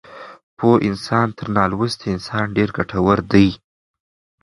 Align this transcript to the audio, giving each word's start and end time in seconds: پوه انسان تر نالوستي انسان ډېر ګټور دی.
پوه 0.57 0.75
انسان 0.87 1.27
تر 1.37 1.47
نالوستي 1.57 2.07
انسان 2.15 2.45
ډېر 2.55 2.69
ګټور 2.77 3.19
دی. 3.31 3.47